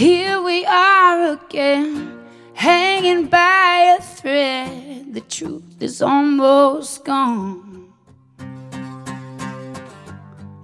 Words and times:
we 0.00 0.64
are 0.64 1.32
again, 1.32 2.18
hanging 2.54 3.26
by 3.26 3.98
a 3.98 4.02
thread. 4.02 5.12
The 5.12 5.20
truth 5.20 5.82
is 5.82 6.00
almost 6.00 7.04
gone. 7.04 7.92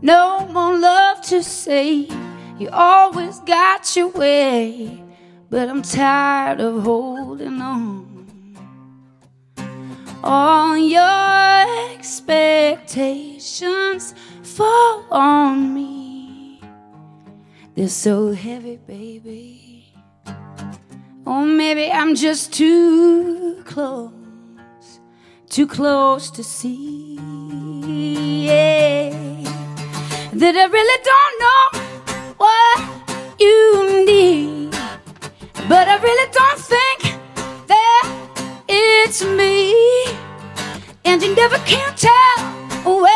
No 0.00 0.48
more 0.48 0.78
love 0.78 1.20
to 1.24 1.42
say. 1.42 2.08
You 2.58 2.70
always 2.72 3.40
got 3.40 3.94
your 3.94 4.08
way, 4.08 5.04
but 5.50 5.68
I'm 5.68 5.82
tired 5.82 6.62
of 6.62 6.84
holding 6.84 7.60
on. 7.60 8.06
All 10.24 10.78
your 10.78 11.92
expectations 11.94 14.14
fall 14.42 15.04
on. 15.10 15.45
They're 17.76 17.88
so 17.88 18.32
heavy, 18.32 18.76
baby. 18.76 19.92
Or 21.26 21.44
maybe 21.44 21.92
I'm 21.92 22.14
just 22.14 22.50
too 22.54 23.62
close, 23.66 24.12
too 25.50 25.66
close 25.66 26.30
to 26.30 26.42
see. 26.42 27.18
Yeah. 28.46 29.10
That 30.32 30.56
I 30.56 30.64
really 30.64 31.02
don't 31.12 31.38
know 31.44 31.64
what 32.38 32.80
you 33.38 34.06
need, 34.06 34.70
but 35.68 35.86
I 35.86 35.98
really 36.00 36.30
don't 36.32 36.58
think 36.58 37.20
that 37.66 38.04
it's 38.70 39.22
me. 39.22 39.74
And 41.04 41.22
you 41.22 41.34
never 41.34 41.58
can 41.58 41.94
tell 41.94 43.02
where 43.02 43.15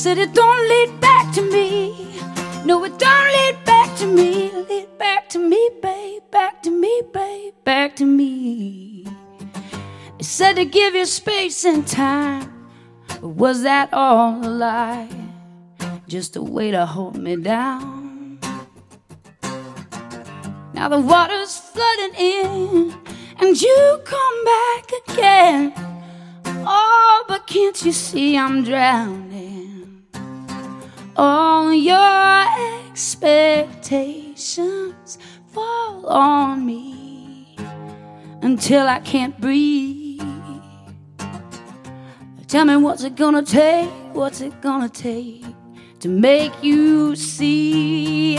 said 0.00 0.16
it 0.16 0.32
don't 0.32 0.66
lead 0.66 0.98
back 0.98 1.30
to 1.34 1.42
me. 1.42 2.18
No, 2.64 2.82
it 2.84 2.98
don't 2.98 3.32
lead 3.36 3.62
back 3.66 3.94
to 3.98 4.06
me. 4.06 4.50
Lead 4.50 4.88
back 4.96 5.28
to 5.28 5.38
me, 5.38 5.70
babe. 5.82 6.22
Back 6.30 6.62
to 6.62 6.70
me, 6.70 7.02
babe. 7.12 7.52
Back 7.64 7.96
to 7.96 8.06
me. 8.06 9.06
It 10.18 10.24
said 10.24 10.54
to 10.54 10.64
give 10.64 10.94
you 10.94 11.04
space 11.04 11.66
and 11.66 11.86
time. 11.86 12.50
Was 13.20 13.62
that 13.64 13.92
all 13.92 14.42
a 14.42 14.48
lie? 14.48 15.08
Just 16.08 16.34
a 16.34 16.42
way 16.42 16.70
to 16.70 16.86
hold 16.86 17.18
me 17.18 17.36
down. 17.36 18.38
Now 20.72 20.88
the 20.88 20.98
water's 20.98 21.58
flooding 21.58 22.14
in, 22.14 22.94
and 23.36 23.60
you 23.60 24.00
come 24.06 24.44
back 24.56 24.84
again. 25.02 25.74
Oh, 26.64 27.24
but 27.28 27.46
can't 27.46 27.84
you 27.84 27.92
see 27.92 28.38
I'm 28.38 28.64
drowning? 28.64 29.59
All 31.16 31.72
your 31.72 32.46
expectations 32.88 35.18
fall 35.46 36.06
on 36.06 36.64
me 36.64 37.56
until 38.42 38.86
I 38.86 39.00
can't 39.00 39.38
breathe. 39.40 40.20
Tell 42.48 42.64
me 42.64 42.76
what's 42.76 43.04
it 43.04 43.16
gonna 43.16 43.42
take? 43.42 43.90
What's 44.12 44.40
it 44.40 44.60
gonna 44.60 44.88
take 44.88 45.44
to 46.00 46.08
make 46.08 46.52
you 46.62 47.14
see 47.14 48.36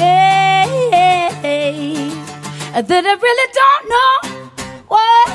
that 2.87 3.05
I 3.05 3.13
really 3.13 3.51
don't 3.61 3.89
know 3.93 4.15
what 4.87 5.29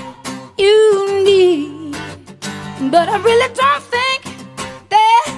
you 0.59 1.23
need, 1.23 1.93
but 2.91 3.09
I 3.09 3.19
really 3.19 3.55
don't 3.55 3.83
think 3.83 4.25
that 4.89 5.29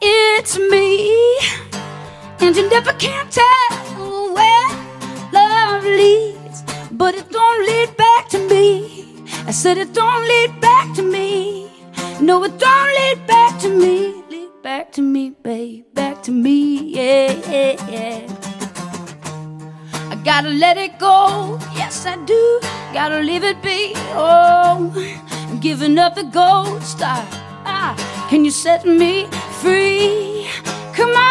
it's 0.00 0.58
me, 0.58 1.35
and 2.46 2.56
you 2.56 2.68
never 2.70 2.92
can 2.92 3.28
tell 3.28 4.32
where 4.32 4.68
love 5.32 5.82
leads, 5.84 6.62
but 6.92 7.12
it 7.16 7.28
don't 7.30 7.66
lead 7.66 7.96
back 7.96 8.28
to 8.28 8.38
me. 8.48 9.24
I 9.48 9.50
said 9.50 9.78
it 9.78 9.92
don't 9.92 10.22
lead 10.22 10.60
back 10.60 10.94
to 10.94 11.02
me. 11.02 11.68
No, 12.20 12.44
it 12.44 12.56
don't 12.56 12.90
lead 12.98 13.26
back 13.26 13.58
to 13.62 13.68
me. 13.68 14.22
Lead 14.30 14.50
back 14.62 14.92
to 14.92 15.02
me, 15.02 15.30
babe. 15.30 15.86
Back 15.92 16.22
to 16.22 16.30
me, 16.30 16.84
yeah, 16.98 17.32
yeah, 17.50 17.74
yeah. 17.90 18.20
I 20.12 20.14
gotta 20.24 20.50
let 20.50 20.76
it 20.76 21.00
go. 21.00 21.58
Yes, 21.74 22.06
I 22.06 22.14
do. 22.26 22.60
Gotta 22.92 23.18
leave 23.18 23.42
it 23.42 23.60
be. 23.60 23.92
Oh, 24.14 24.92
I'm 25.48 25.58
giving 25.58 25.98
up 25.98 26.14
the 26.14 26.22
gold 26.22 26.82
star. 26.84 27.26
Ah, 27.66 27.96
can 28.30 28.44
you 28.44 28.52
set 28.52 28.84
me 28.84 29.26
free? 29.60 30.46
Come 30.94 31.10
on, 31.10 31.25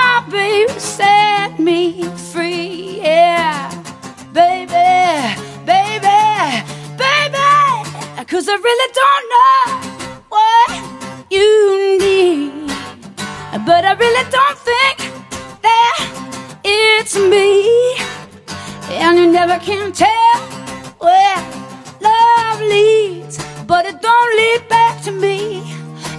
But 13.64 13.86
I 13.86 13.94
really 13.94 14.30
don't 14.32 14.58
think 14.58 14.98
that 15.62 16.60
it's 16.66 17.16
me. 17.16 17.96
And 18.90 19.18
you 19.18 19.32
never 19.32 19.58
can 19.60 19.94
tell 19.94 20.40
where 21.00 21.38
love 22.02 22.60
leads. 22.60 23.38
But 23.66 23.86
it 23.86 24.02
don't 24.02 24.36
lead 24.36 24.68
back 24.68 25.02
to 25.04 25.12
me. 25.12 25.64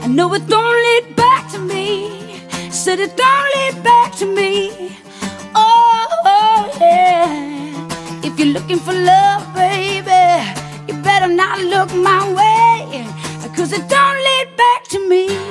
I 0.01 0.07
know 0.09 0.33
it 0.33 0.47
don't 0.47 0.77
lead 0.87 1.15
back 1.15 1.53
to 1.53 1.59
me. 1.59 2.41
Said 2.71 3.01
it 3.01 3.15
don't 3.19 3.49
lead 3.57 3.85
back 3.85 4.17
to 4.17 4.25
me. 4.25 4.97
Oh, 5.55 6.09
oh 6.25 6.71
yeah. 6.81 8.25
If 8.25 8.39
you're 8.39 8.55
looking 8.55 8.79
for 8.79 8.95
love, 8.95 9.43
baby, 9.55 10.25
you 10.89 10.95
better 11.03 11.29
not 11.29 11.61
look 11.61 11.93
my 11.95 12.23
way. 12.33 13.07
Cause 13.55 13.73
it 13.73 13.89
don't 13.89 14.19
lead 14.25 14.57
back 14.57 14.85
to 14.89 15.09
me. 15.09 15.46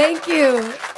Thank 0.00 0.28
you. 0.28 0.89